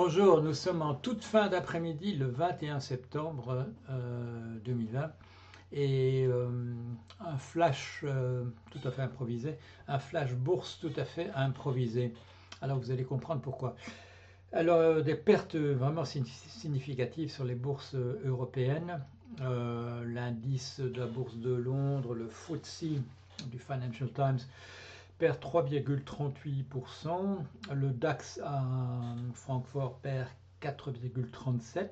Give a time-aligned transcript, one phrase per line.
[0.00, 3.66] Bonjour, nous sommes en toute fin d'après-midi, le 21 septembre
[4.64, 5.08] 2020, euh,
[5.72, 6.48] et euh,
[7.18, 9.58] un flash euh, tout à fait improvisé,
[9.88, 12.14] un flash bourse tout à fait improvisé.
[12.62, 13.74] Alors vous allez comprendre pourquoi.
[14.52, 19.00] Alors des pertes vraiment significatives sur les bourses européennes.
[19.40, 23.02] L'indice de la bourse de Londres, le FTSE
[23.50, 24.38] du Financial Times,
[25.18, 27.38] perd 3,38%.
[27.74, 28.64] Le DAX à
[29.34, 30.28] Francfort perd
[30.62, 31.88] 4,37%.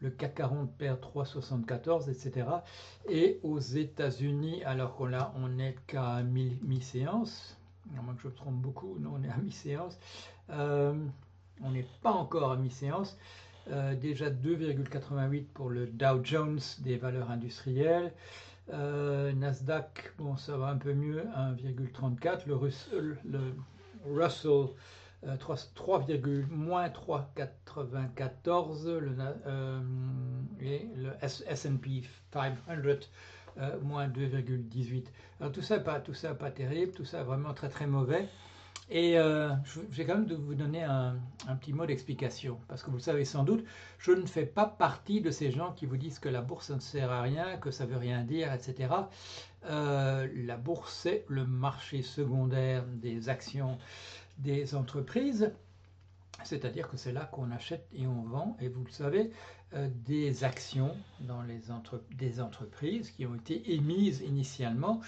[0.00, 2.48] Le CAC 40 perd 3,74, etc.
[3.08, 7.56] Et aux États-Unis, alors qu'on on n'est qu'à mi-séance,
[7.96, 10.00] à moins que je me trompe beaucoup, non, on est à mi-séance.
[10.50, 10.92] Euh,
[11.62, 13.16] on n'est pas encore à mi-séance.
[13.70, 18.12] Euh, déjà 2,88 pour le Dow Jones des valeurs industrielles.
[18.70, 22.46] Euh, Nasdaq, bon, ça va un peu mieux, 1,34.
[22.46, 23.40] Le, Russell, le
[24.06, 24.68] Russell
[25.74, 28.98] 3, euh, moins 3,94.
[28.98, 29.80] Le, euh,
[30.60, 32.56] et le S&P 500
[33.82, 35.06] moins 2,18.
[35.40, 38.26] Alors tout ça, pas, tout ça pas terrible, tout ça vraiment très très mauvais.
[38.90, 39.50] Et euh,
[39.90, 41.16] j'ai quand même de vous donner un,
[41.60, 43.64] petit mot d'explication, parce que vous le savez sans doute,
[43.98, 46.80] je ne fais pas partie de ces gens qui vous disent que la bourse ne
[46.80, 48.92] sert à rien, que ça veut rien dire, etc.
[49.64, 53.78] Euh, la bourse, c'est le marché secondaire des actions
[54.38, 55.52] des entreprises,
[56.44, 59.30] c'est-à-dire que c'est là qu'on achète et on vend, et vous le savez,
[59.74, 61.60] euh, des actions dans les
[62.16, 65.00] des entreprises qui ont été émises initialement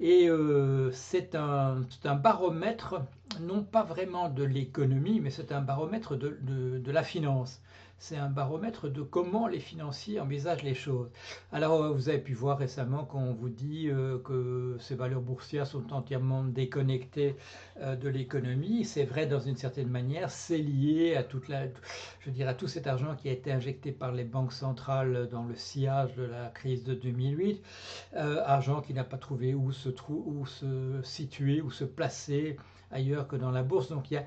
[0.00, 3.02] et euh, c'est un, baromètre,
[3.40, 7.60] non pas vraiment de l'économie, mais c'est un baromètre de, la finance
[7.98, 11.08] c'est un baromètre de comment les financiers envisagent les choses.
[11.50, 15.66] Alors, euh, vous avez pu voir récemment qu'on vous dit euh, que ces valeurs boursières
[15.66, 17.36] sont entièrement déconnectées
[17.80, 18.84] euh, de l'économie.
[18.84, 21.66] C'est vrai dans une certaine manière, c'est lié à toute la,
[22.20, 25.44] je dirais, à tout cet argent qui a été injecté par les banques centrales dans
[25.44, 27.62] le sillage de la crise de 2008,
[28.14, 32.56] argent qui n'a pas trouvé où se, où se situer, où se placer
[32.90, 33.88] ailleurs que dans la bourse.
[33.88, 34.22] Donc il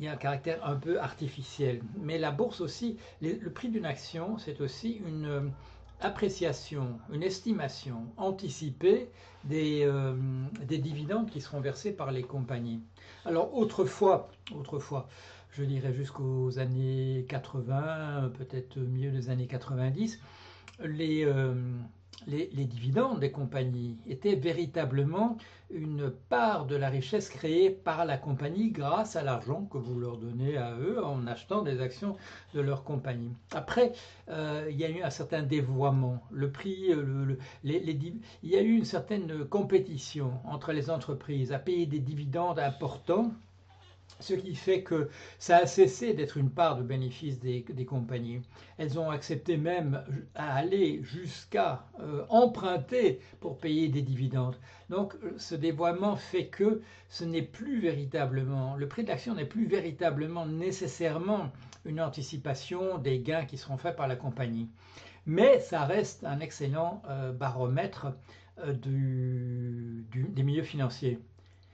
[0.00, 1.80] y a, un caractère un peu artificiel.
[1.98, 5.40] Mais la bourse aussi, le prix d'une action, c'est aussi une euh,
[6.00, 9.08] appréciation, une estimation anticipée
[9.44, 10.14] des, euh,
[10.66, 12.80] des dividendes qui seront versés par les compagnies.
[13.24, 15.08] Alors autrefois, autrefois,
[15.52, 20.20] je dirais jusqu'aux années 80, peut-être mieux des années 90,
[20.84, 21.54] les, euh,
[22.26, 25.36] les, dividendes des compagnies étaient véritablement
[25.70, 30.16] une part de la richesse créée par la compagnie grâce à l'argent que vous leur
[30.18, 32.16] donnez à eux en achetant des actions
[32.54, 33.32] de leur compagnie.
[33.52, 33.92] Après,
[34.28, 36.22] euh, il y a eu un certain dévoiement.
[36.30, 41.86] Le prix, euh, il y a eu une certaine compétition entre les entreprises à payer
[41.86, 43.32] des dividendes importants
[44.20, 45.08] ce qui fait que
[45.38, 48.40] ça a cessé d'être une part de bénéfice des, compagnies.
[48.78, 50.04] Elles ont accepté même
[50.34, 54.56] à aller jusqu'à euh, emprunter pour payer des dividendes.
[54.88, 59.66] Donc ce dévoiement fait que ce n'est plus véritablement, le prix de l'action n'est plus
[59.66, 61.50] véritablement nécessairement
[61.84, 64.68] une anticipation des gains qui seront faits par la compagnie.
[65.26, 68.08] Mais ça reste un excellent euh, baromètre
[68.58, 71.18] euh, des milieux financiers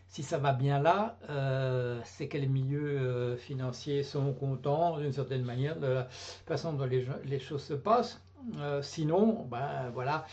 [0.08, 5.12] si ça va bien là, euh, c'est que les milieux euh, financiers sont contents d'une
[5.12, 6.08] certaine manière de la
[6.46, 8.22] façon dont les, choses se passent.
[8.58, 10.24] Euh, sinon, ben, voilà,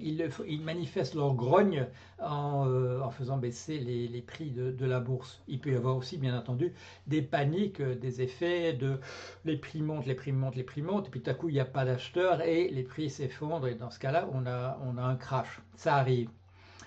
[0.00, 1.86] ils, manifestent leur grogne
[2.18, 5.42] en, faisant baisser les, prix de, la bourse.
[5.46, 6.72] Il peut y avoir aussi, bien entendu,
[7.06, 8.98] des paniques, des effets de
[9.44, 11.52] les prix montent, les prix montent, les prix montent, et puis tout à coup, il
[11.52, 14.96] n'y a pas d'acheteurs et les prix s'effondrent, et dans ce cas-là, on a, on
[14.96, 15.60] a un crash.
[15.76, 16.30] Ça arrive.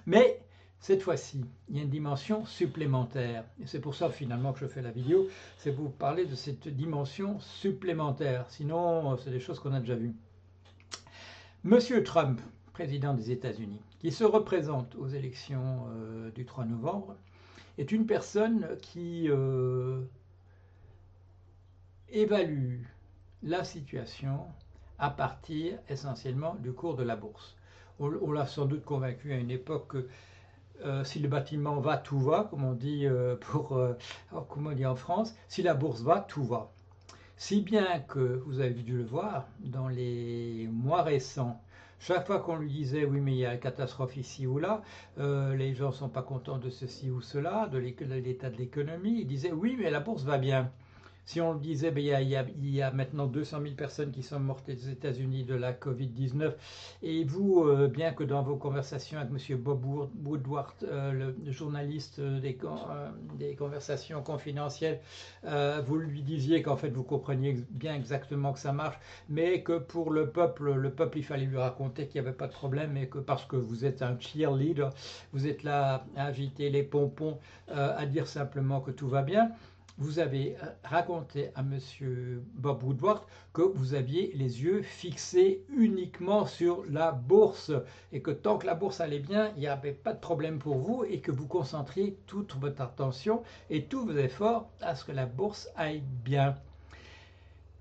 [0.07, 0.41] Mais
[0.79, 3.43] cette fois-ci, il y a une dimension supplémentaire.
[3.61, 5.27] Et c'est pour ça finalement que je fais la vidéo,
[5.57, 8.45] c'est pour vous parler de cette dimension supplémentaire.
[8.49, 10.15] Sinon, c'est des choses qu'on a déjà vues.
[11.63, 12.39] Monsieur Trump,
[12.73, 17.15] président des États-Unis, qui se représente aux élections euh, du 3 novembre,
[17.77, 20.01] est une personne qui euh,
[22.09, 22.83] évalue
[23.44, 24.45] la situation
[25.00, 27.56] à partir essentiellement du cours de la bourse.
[28.00, 30.07] On, l'a sans doute convaincu à une époque que
[30.85, 33.94] euh, si le bâtiment va, tout va, comme on dit, euh, pour, euh,
[34.31, 35.35] on dit en France.
[35.47, 36.71] Si la bourse va, tout va.
[37.35, 41.62] Si bien que, vous avez dû le voir, dans les mois récents,
[42.00, 44.81] chaque fois qu'on lui disait oui mais il y a une catastrophe ici ou là,
[45.18, 49.27] les gens ne sont pas contents de ceci ou cela, de l'état de l'économie, il
[49.27, 50.71] disait oui mais la bourse va bien.
[51.27, 54.69] Si on le disait, ben, il, y a, maintenant 200 000 personnes qui sont mortes
[54.69, 56.53] aux États-Unis de la Covid-19.
[57.03, 59.57] Et vous, euh, bien que dans vos conversations avec M.
[59.57, 59.83] Bob
[60.24, 65.01] Woodward, euh, le journaliste des, euh, des conversations confidentielles,
[65.85, 68.97] vous lui disiez qu'en fait vous compreniez bien exactement que ça marche,
[69.27, 72.47] mais que pour le peuple, le peuple, il fallait lui raconter qu'il n'y avait pas
[72.47, 74.91] de problème et que parce que vous êtes un cheerleader,
[75.33, 77.38] vous êtes là à agiter les pompons,
[77.68, 79.51] à dire simplement que tout va bien
[79.97, 83.23] vous avez euh, raconté à Monsieur Bob Woodward
[83.53, 87.71] que vous aviez les yeux fixés uniquement sur la bourse
[88.11, 90.77] et que tant que la bourse allait bien, il n'y avait pas de problème pour
[90.77, 95.11] vous et que vous concentriez toute votre attention et tous vos efforts à ce que
[95.11, 96.55] la bourse aille bien.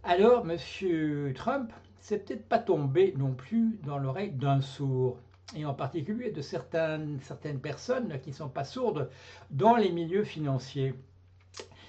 [0.02, 5.18] Alors, Monsieur Trump, c'est peut-être pas tombé non plus dans l'oreille d'un sourd
[5.54, 9.10] et en particulier de certaines, certaines personnes qui ne sont pas sourdes
[9.50, 10.94] dans les milieux financiers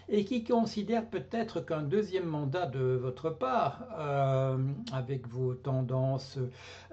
[0.09, 4.57] et qui considère peut-être qu'un deuxième mandat de votre part, euh,
[4.94, 6.39] avec vos tendances,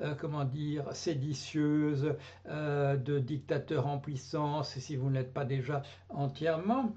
[0.03, 2.15] euh, comment dire, séditieuses,
[2.49, 6.93] euh, de dictateur en puissance, si vous n'êtes pas déjà entièrement,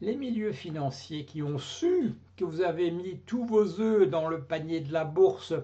[0.00, 4.40] les milieux financiers qui ont su que vous avez mis tous vos œufs dans le
[4.40, 5.54] panier de la bourse,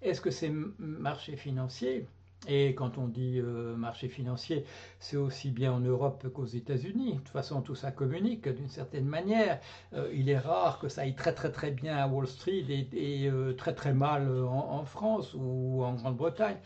[0.00, 2.06] est-ce que ces marchés financiers
[2.48, 4.64] et quand on dit euh, marché financier,
[4.98, 7.14] c'est aussi bien en Europe qu'aux États-Unis.
[7.14, 9.60] De toute façon, tout ça communique d'une certaine manière.
[9.94, 13.28] Euh, il est rare que ça aille très très très bien à Wall Street et,
[13.28, 16.56] euh, très très mal en, France ou en Grande-Bretagne.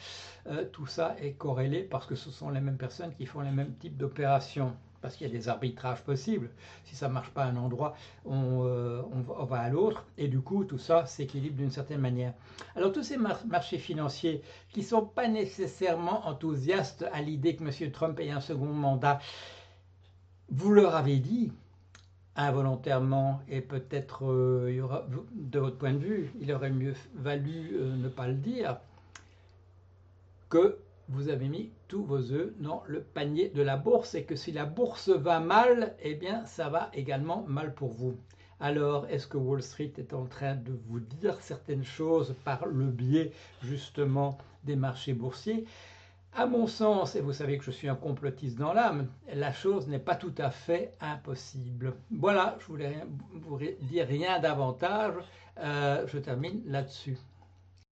[0.72, 3.74] tout ça est corrélé parce que ce sont les mêmes personnes qui font les mêmes
[3.78, 6.50] types d'opérations parce qu'il y a des arbitrages possibles.
[6.84, 7.94] Si ça ne marche pas à un endroit,
[8.26, 12.34] euh, on, va à l'autre, et du coup, tout ça s'équilibre d'une certaine manière.
[12.74, 17.90] Alors, tous ces marchés financiers qui ne sont pas nécessairement enthousiastes à l'idée que M.
[17.92, 19.20] Trump ait un second mandat,
[20.50, 21.52] vous leur avez dit,
[22.34, 25.00] involontairement, et peut-être euh,
[25.32, 28.78] de votre point de vue, il aurait mieux valu euh, ne pas le dire,
[30.48, 30.78] que
[31.08, 34.52] vous avez mis tous vos œufs dans le panier de la bourse et que si
[34.52, 38.16] la bourse va mal, eh bien ça va également mal pour vous.
[38.60, 42.86] Alors, est-ce que Wall Street est en train de vous dire certaines choses par le
[42.86, 43.32] biais
[43.62, 45.64] justement des marchés boursiers?
[46.34, 49.88] À mon sens, et vous savez que je suis un complotiste dans l'âme, la chose
[49.88, 51.94] n'est pas tout à fait impossible.
[52.10, 52.96] Voilà, je voulais
[53.32, 55.14] vous dire rien davantage.
[55.58, 57.16] Euh, je termine là-dessus.